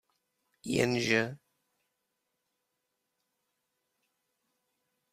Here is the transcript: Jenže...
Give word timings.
Jenže... 0.73 1.21